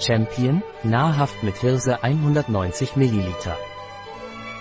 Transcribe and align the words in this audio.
Champion, 0.00 0.62
nahrhaft 0.82 1.42
mit 1.42 1.56
Hirse 1.58 2.02
190 2.02 2.96
ml. 2.96 3.34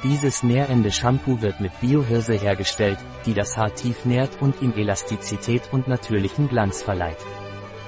Dieses 0.04 0.44
nährende 0.44 0.92
Shampoo 0.92 1.42
wird 1.42 1.60
mit 1.60 1.78
Biohirse 1.81 2.34
hergestellt, 2.34 2.97
die 3.26 3.34
das 3.34 3.57
Haar 3.57 3.73
tief 3.73 4.05
nährt 4.05 4.41
und 4.41 4.62
ihm 4.62 4.73
Elastizität 4.73 5.63
und 5.71 5.88
natürlichen 5.88 6.47
Glanz 6.47 6.81
verleiht. 6.81 7.17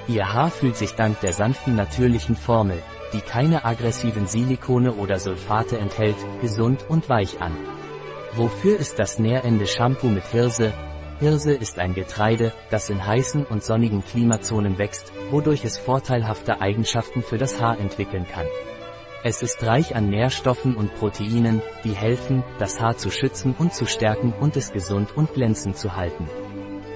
Ihr 0.08 0.32
Haar 0.32 0.50
fühlt 0.50 0.76
sich 0.76 0.94
dank 0.94 1.20
der 1.20 1.32
sanften 1.32 1.76
natürlichen 1.76 2.36
Formel, 2.36 2.82
die 3.12 3.20
keine 3.20 3.64
aggressiven 3.64 4.26
Silikone 4.26 4.92
oder 4.92 5.18
Sulfate 5.18 5.78
enthält, 5.78 6.16
gesund 6.40 6.84
und 6.88 7.08
weich 7.08 7.40
an. 7.40 7.56
Wofür 8.34 8.78
ist 8.78 8.98
das 8.98 9.18
nährende 9.18 9.66
Shampoo 9.66 10.08
mit 10.08 10.26
Hirse, 10.26 10.72
Hirse 11.22 11.52
ist 11.52 11.78
ein 11.78 11.94
Getreide, 11.94 12.52
das 12.68 12.90
in 12.90 13.06
heißen 13.06 13.44
und 13.44 13.62
sonnigen 13.62 14.04
Klimazonen 14.04 14.76
wächst, 14.78 15.12
wodurch 15.30 15.64
es 15.64 15.78
vorteilhafte 15.78 16.60
Eigenschaften 16.60 17.22
für 17.22 17.38
das 17.38 17.60
Haar 17.60 17.78
entwickeln 17.78 18.26
kann. 18.26 18.46
Es 19.22 19.40
ist 19.40 19.62
reich 19.62 19.94
an 19.94 20.10
Nährstoffen 20.10 20.74
und 20.74 20.96
Proteinen, 20.96 21.62
die 21.84 21.92
helfen, 21.92 22.42
das 22.58 22.80
Haar 22.80 22.96
zu 22.96 23.12
schützen 23.12 23.54
und 23.56 23.72
zu 23.72 23.86
stärken 23.86 24.32
und 24.40 24.56
es 24.56 24.72
gesund 24.72 25.16
und 25.16 25.32
glänzend 25.32 25.76
zu 25.76 25.94
halten. 25.94 26.28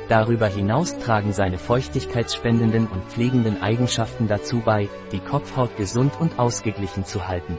Darüber 0.09 0.48
hinaus 0.48 0.98
tragen 0.98 1.33
seine 1.33 1.56
feuchtigkeitsspendenden 1.56 2.88
und 2.88 3.05
pflegenden 3.05 3.62
Eigenschaften 3.62 4.27
dazu 4.27 4.58
bei, 4.58 4.88
die 5.12 5.20
Kopfhaut 5.20 5.77
gesund 5.77 6.14
und 6.19 6.41
ausgeglichen 6.41 7.05
zu 7.05 7.28
halten. 7.28 7.58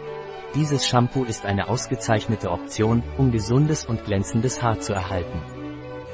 Dieses 0.53 0.85
Shampoo 0.85 1.23
ist 1.23 1.45
eine 1.45 1.69
ausgezeichnete 1.69 2.51
Option, 2.51 3.03
um 3.17 3.31
gesundes 3.31 3.85
und 3.85 4.03
glänzendes 4.03 4.61
Haar 4.61 4.81
zu 4.81 4.91
erhalten 4.91 5.41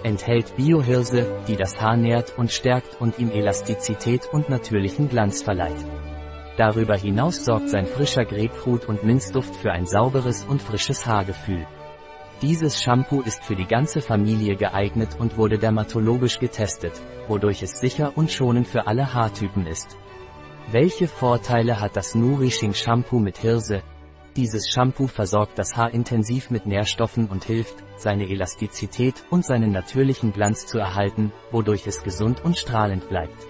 enthält 0.03 0.55
Biohirse, 0.55 1.25
die 1.47 1.55
das 1.55 1.81
Haar 1.81 1.97
nährt 1.97 2.37
und 2.37 2.51
stärkt 2.51 2.99
und 2.99 3.19
ihm 3.19 3.31
Elastizität 3.31 4.27
und 4.31 4.49
natürlichen 4.49 5.09
Glanz 5.09 5.41
verleiht. 5.41 5.85
Darüber 6.57 6.95
hinaus 6.95 7.45
sorgt 7.45 7.69
sein 7.69 7.85
frischer 7.85 8.25
Grapefruit- 8.25 8.85
und 8.85 9.03
Minzduft 9.03 9.55
für 9.55 9.71
ein 9.71 9.87
sauberes 9.87 10.45
und 10.45 10.61
frisches 10.61 11.05
Haargefühl. 11.05 11.65
Dieses 12.41 12.81
Shampoo 12.81 13.21
ist 13.21 13.43
für 13.43 13.55
die 13.55 13.65
ganze 13.65 14.01
Familie 14.01 14.55
geeignet 14.55 15.15
und 15.17 15.37
wurde 15.37 15.57
dermatologisch 15.57 16.39
getestet, 16.39 16.93
wodurch 17.27 17.63
es 17.63 17.79
sicher 17.79 18.11
und 18.15 18.31
schonend 18.31 18.67
für 18.67 18.85
alle 18.85 19.13
Haartypen 19.13 19.65
ist. 19.65 19.97
Welche 20.71 21.07
Vorteile 21.07 21.79
hat 21.79 21.95
das 21.95 22.15
Nourishing 22.15 22.73
Shampoo 22.73 23.19
mit 23.19 23.37
Hirse, 23.37 23.81
dieses 24.35 24.69
Shampoo 24.69 25.07
versorgt 25.07 25.57
das 25.57 25.75
Haar 25.75 25.93
intensiv 25.93 26.49
mit 26.49 26.65
Nährstoffen 26.65 27.27
und 27.27 27.43
hilft, 27.43 27.75
seine 27.97 28.29
Elastizität 28.29 29.15
und 29.29 29.45
seinen 29.45 29.71
natürlichen 29.71 30.33
Glanz 30.33 30.65
zu 30.65 30.77
erhalten, 30.77 31.31
wodurch 31.51 31.87
es 31.87 32.03
gesund 32.03 32.43
und 32.43 32.57
strahlend 32.57 33.07
bleibt. 33.09 33.47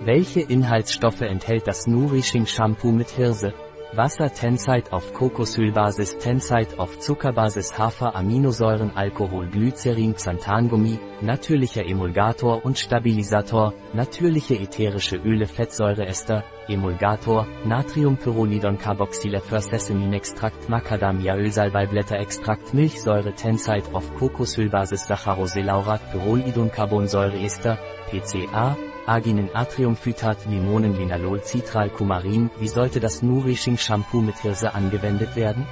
Welche 0.00 0.40
Inhaltsstoffe 0.40 1.20
enthält 1.20 1.66
das 1.66 1.86
Nourishing 1.86 2.46
Shampoo 2.46 2.90
mit 2.90 3.10
Hirse? 3.10 3.54
Wasser 3.96 4.32
Tenside 4.32 4.92
auf 4.92 5.12
Kokosölbasis 5.12 6.18
Tenside 6.18 6.78
auf 6.78 6.98
Zuckerbasis 6.98 7.78
Hafer 7.78 8.16
Aminosäuren 8.16 8.90
Alkohol 8.96 9.46
Glycerin 9.46 10.14
Xanthangummi, 10.14 10.98
natürlicher 11.20 11.86
Emulgator 11.86 12.64
und 12.64 12.76
Stabilisator, 12.76 13.72
natürliche 13.92 14.56
ätherische 14.56 15.16
Öle 15.16 15.46
Fettsäureester, 15.46 16.42
Emulgator, 16.66 17.46
Natriumpyrrolidon 17.64 18.78
Carboxylether 18.78 19.60
Sesaminextrakt 19.60 20.68
Macadamia 20.68 21.36
Salbeiblätterextrakt 21.48 22.74
Milchsäure 22.74 23.32
Tenside 23.34 23.92
auf 23.92 24.12
Kokosölbasis 24.16 25.06
Saccharosylaurat 25.06 26.00
Pyrrolidon 26.10 26.72
Carbonsäureester, 26.72 27.78
PCA, 28.10 28.76
Arginin 29.06 29.50
Atriumphytat 29.54 30.46
Limonen 30.46 30.96
Citral 31.42 31.90
Kumarin 31.90 32.50
Wie 32.58 32.68
sollte 32.68 33.00
das 33.00 33.20
Nourishing 33.20 33.76
Shampoo 33.76 34.22
mit 34.22 34.38
Hirse 34.38 34.74
angewendet 34.74 35.36
werden? 35.36 35.66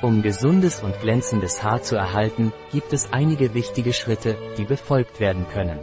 Um 0.00 0.22
gesundes 0.22 0.82
und 0.82 0.98
glänzendes 1.00 1.62
Haar 1.62 1.82
zu 1.82 1.96
erhalten, 1.96 2.52
gibt 2.72 2.94
es 2.94 3.12
einige 3.12 3.52
wichtige 3.52 3.92
Schritte, 3.92 4.38
die 4.56 4.64
befolgt 4.64 5.20
werden 5.20 5.46
können. 5.52 5.78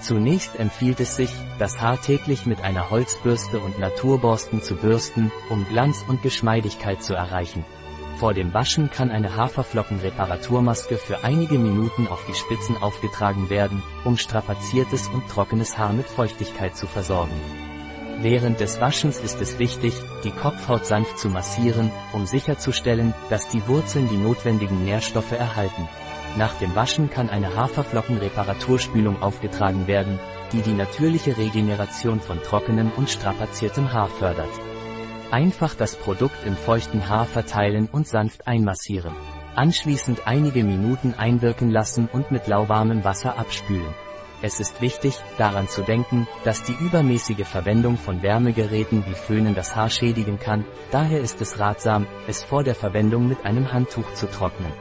Zunächst 0.00 0.58
empfiehlt 0.58 1.00
es 1.00 1.16
sich, 1.16 1.30
das 1.58 1.78
Haar 1.78 2.00
täglich 2.00 2.46
mit 2.46 2.62
einer 2.62 2.88
Holzbürste 2.88 3.58
und 3.58 3.78
Naturborsten 3.78 4.62
zu 4.62 4.76
bürsten, 4.76 5.30
um 5.50 5.66
Glanz 5.68 6.04
und 6.08 6.22
Geschmeidigkeit 6.22 7.02
zu 7.02 7.12
erreichen. 7.14 7.66
Vor 8.18 8.34
dem 8.34 8.52
Waschen 8.52 8.90
kann 8.90 9.12
eine 9.12 9.36
Haferflockenreparaturmaske 9.36 10.96
für 10.96 11.22
einige 11.22 11.56
Minuten 11.56 12.08
auf 12.08 12.24
die 12.26 12.34
Spitzen 12.34 12.76
aufgetragen 12.76 13.48
werden, 13.48 13.80
um 14.04 14.16
strapaziertes 14.16 15.06
und 15.06 15.28
trockenes 15.28 15.78
Haar 15.78 15.92
mit 15.92 16.06
Feuchtigkeit 16.06 16.76
zu 16.76 16.88
versorgen. 16.88 17.40
Während 18.20 18.58
des 18.58 18.80
Waschens 18.80 19.20
ist 19.20 19.40
es 19.40 19.60
wichtig, 19.60 19.94
die 20.24 20.32
Kopfhaut 20.32 20.84
sanft 20.84 21.20
zu 21.20 21.28
massieren, 21.28 21.92
um 22.12 22.26
sicherzustellen, 22.26 23.14
dass 23.30 23.50
die 23.50 23.64
Wurzeln 23.68 24.08
die 24.08 24.16
notwendigen 24.16 24.84
Nährstoffe 24.84 25.30
erhalten. 25.30 25.88
Nach 26.36 26.54
dem 26.54 26.74
Waschen 26.74 27.10
kann 27.10 27.30
eine 27.30 27.54
Haferflockenreparaturspülung 27.54 29.22
aufgetragen 29.22 29.86
werden, 29.86 30.18
die 30.50 30.62
die 30.62 30.74
natürliche 30.74 31.36
Regeneration 31.36 32.18
von 32.18 32.42
trockenem 32.42 32.90
und 32.96 33.10
strapaziertem 33.10 33.92
Haar 33.92 34.08
fördert. 34.08 34.50
Einfach 35.30 35.74
das 35.74 35.94
Produkt 35.94 36.46
im 36.46 36.56
feuchten 36.56 37.06
Haar 37.10 37.26
verteilen 37.26 37.86
und 37.92 38.08
sanft 38.08 38.46
einmassieren. 38.46 39.12
Anschließend 39.56 40.26
einige 40.26 40.64
Minuten 40.64 41.12
einwirken 41.18 41.70
lassen 41.70 42.08
und 42.10 42.30
mit 42.30 42.46
lauwarmem 42.46 43.04
Wasser 43.04 43.38
abspülen. 43.38 43.94
Es 44.40 44.58
ist 44.58 44.80
wichtig, 44.80 45.18
daran 45.36 45.68
zu 45.68 45.82
denken, 45.82 46.26
dass 46.44 46.62
die 46.62 46.76
übermäßige 46.80 47.46
Verwendung 47.46 47.98
von 47.98 48.22
Wärmegeräten 48.22 49.04
wie 49.06 49.14
Föhnen 49.14 49.54
das 49.54 49.76
Haar 49.76 49.90
schädigen 49.90 50.38
kann, 50.38 50.64
daher 50.92 51.20
ist 51.20 51.42
es 51.42 51.58
ratsam, 51.58 52.06
es 52.26 52.42
vor 52.42 52.64
der 52.64 52.76
Verwendung 52.76 53.28
mit 53.28 53.44
einem 53.44 53.70
Handtuch 53.70 54.14
zu 54.14 54.30
trocknen. 54.30 54.72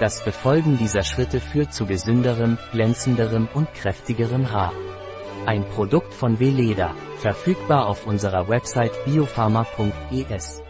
Das 0.00 0.24
Befolgen 0.24 0.78
dieser 0.78 1.04
Schritte 1.04 1.38
führt 1.38 1.72
zu 1.72 1.86
gesünderem, 1.86 2.58
glänzenderem 2.72 3.46
und 3.54 3.72
kräftigerem 3.74 4.50
Haar. 4.50 4.72
Ein 5.48 5.64
Produkt 5.64 6.12
von 6.12 6.38
Veleda, 6.38 6.94
verfügbar 7.20 7.86
auf 7.86 8.06
unserer 8.06 8.50
Website 8.50 8.92
biopharma.es. 9.06 10.62